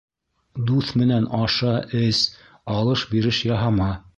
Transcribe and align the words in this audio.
Дуҫ 0.69 0.89
менән 1.01 1.27
аша, 1.41 1.73
эс, 2.01 2.25
алыш-биреш 2.77 3.45
яһама. 3.53 3.93